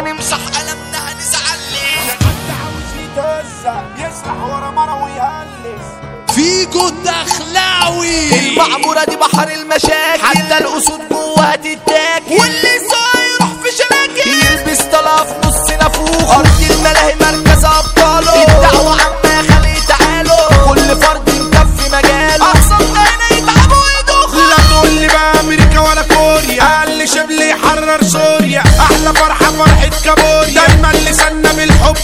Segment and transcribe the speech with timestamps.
[0.00, 5.86] غمنا نمسح قلمنا هنزعل ليه حد عاوز يتهزق يسرح ورا مرة ويهلس
[6.34, 10.22] فيجو الدخلاوي المعمورة دي بحر المشاكل.
[10.22, 14.30] حتى الأسود جواها تتاكل واللي صاير في شباكل.
[14.30, 17.49] يلبس طلع في نص نافوخ أرض الملاهي مركز.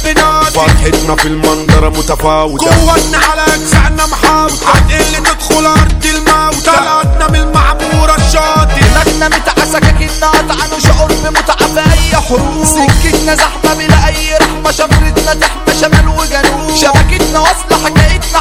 [0.05, 2.66] ناضي فرحتنا في المنظرة متفاوتة.
[2.66, 4.70] قوتنا على أجزائنا محاوطة.
[4.74, 11.80] هتقل تدخل أرض الموت طلعتنا من المعمورة الشاطئ دماغنا متعسى كأننا قطعنا شعور بمتعة في
[11.80, 12.64] أي حروب.
[12.64, 14.70] سكتنا زحمة بلا أي رحمة.
[14.70, 16.77] شفرتنا تحمى شمال وجنوب.
[16.77, 18.41] شبكتنا واصلة حكايتنا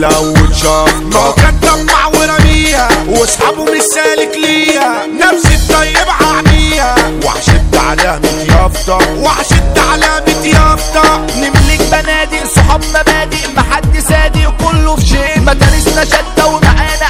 [0.00, 5.06] ما هو كان طمع ورميها وأصحابه مش سالك ليها.
[5.06, 14.54] نفس الطيب عميها وحشد علامة يافطة وحشد علامة يافطة نملك بنادق صحاب مبادئ محد صادق
[14.70, 15.40] كله في شيء.
[15.40, 17.07] مدارسنا شدة ومعانا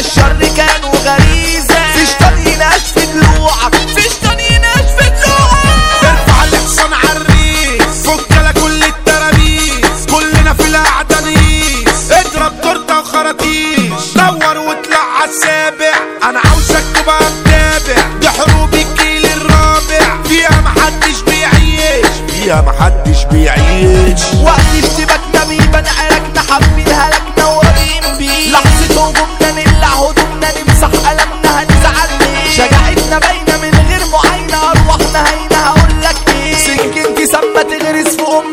[0.00, 0.89] الشر كان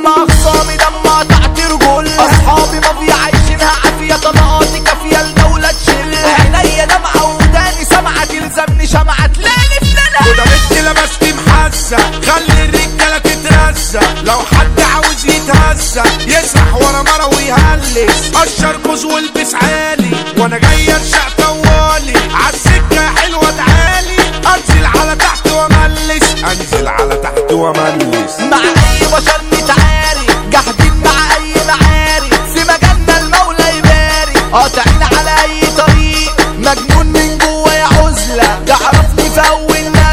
[0.08, 5.72] تغرس في أم أخصامي دم قطعت رجول أصحابي ما في عايشينها عافية طلقاتي كافية الدولة
[5.72, 9.98] تشيلها عينيا دمعة وداني سمعة تلزمني شمعة تلاقي في
[10.30, 11.98] وده بنت لبست محزة.
[11.98, 14.24] خلي الرجالة تترزق.
[14.24, 21.30] لو حد عاوز يتهزق يسرح ورا مرة ويهلس قشر بوز والبس عالي وأنا جاي ارشق
[21.38, 22.14] طوالي.
[22.34, 24.18] عالسكة حلوة تعالي.
[24.56, 29.42] أنزل على تحت واملس أنزل على تحت واملس مع أي بشر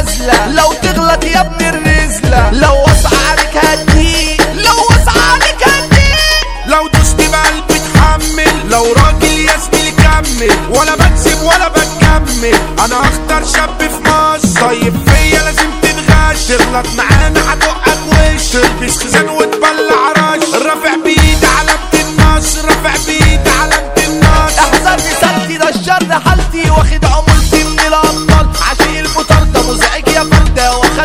[0.04, 2.50] نزلة لو تغلط يا ابن الرزلة.
[2.50, 2.84] لو
[3.28, 6.18] عليك هديك لو عليك هديك
[6.66, 10.78] لو دوست بقلبي اتحمل لو راجل يا زميلي كمل.
[10.78, 14.60] ولا بكذب ولا بتكمل أنا أختار شاب في مصر.
[14.60, 16.44] طيب فيا لازم تتغش.
[16.48, 18.46] تغلط معانا هدقك وش.
[18.48, 22.64] تلبس خزان وتبلع رش رافع بإيد علامة النصر.
[22.64, 24.60] رافع بإيد علامة النصر.
[24.60, 27.33] احذرني سلتي ده الشر حالتي واخد عمولتي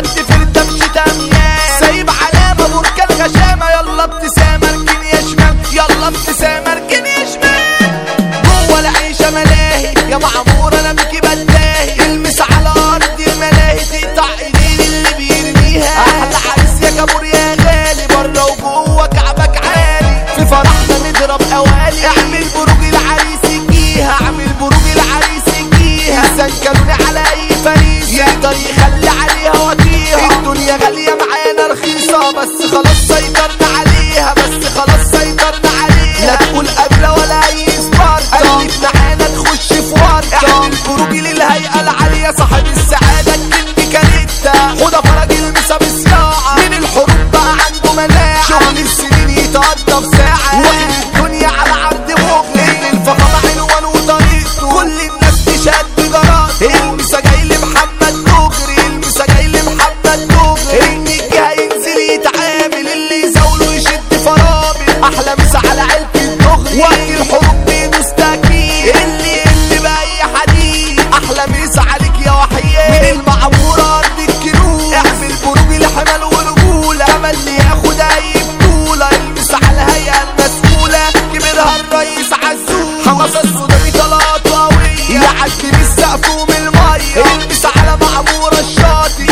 [0.00, 3.66] فردة واخدت فردة مش تميان سايب علامة بركان غشامة.
[3.70, 6.72] يلا ابتسامة اركن يا شمال يلا ابتسامة
[7.06, 10.16] يا شمال جوه العيشة ملاهي يا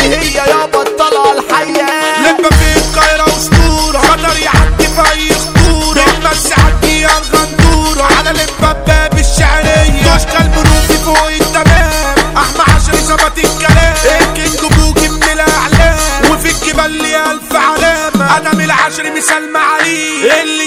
[0.09, 2.21] هي يا بطلة الحياة.
[2.21, 9.19] لما في القاهرة أسطورة قدر يعدي في أي خطورة الناس يعدي يا الغندورة على الباب
[9.19, 10.17] الشعرية.
[10.17, 12.15] تشكى المنوفي فوق التمام.
[12.37, 13.95] أحمى عشري ظبط الكلام.
[14.21, 15.99] الكينج بوكي من الأعلام.
[16.31, 18.37] وفي الجبال ليه ألف علامة.
[18.37, 20.65] أنا من العشري مثال معاليه اللي